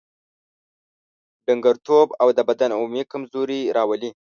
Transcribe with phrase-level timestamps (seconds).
[1.45, 4.11] ډنګرتوب او د بدن عمومي کمزوري راولي.